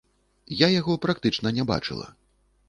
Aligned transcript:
Я 0.61 0.69
яго 0.79 0.95
практычна 1.03 1.53
не 1.59 1.67
бачыла. 1.73 2.09